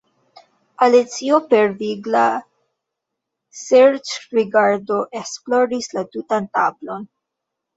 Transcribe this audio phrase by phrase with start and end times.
[0.85, 2.23] Alicio per vigla
[3.59, 7.07] serĉrigardo esploris la tutan tablon.